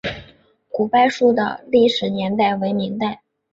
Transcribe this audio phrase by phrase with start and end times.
[0.71, 3.21] 古柏树的历史年代为明代。